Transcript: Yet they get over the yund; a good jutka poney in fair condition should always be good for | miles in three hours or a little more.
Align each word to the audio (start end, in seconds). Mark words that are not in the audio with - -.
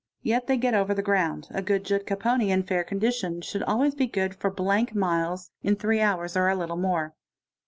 Yet 0.23 0.47
they 0.47 0.57
get 0.57 0.73
over 0.73 0.95
the 0.95 1.03
yund; 1.05 1.45
a 1.51 1.61
good 1.61 1.83
jutka 1.83 2.15
poney 2.15 2.49
in 2.49 2.63
fair 2.63 2.83
condition 2.83 3.39
should 3.41 3.61
always 3.61 3.93
be 3.93 4.07
good 4.07 4.33
for 4.33 4.51
| 4.91 4.95
miles 4.95 5.51
in 5.61 5.75
three 5.75 6.01
hours 6.01 6.35
or 6.35 6.49
a 6.49 6.55
little 6.55 6.75
more. 6.75 7.13